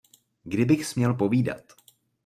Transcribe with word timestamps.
Kdybych 0.45 0.85
směl 0.85 1.13
povídat! 1.15 1.61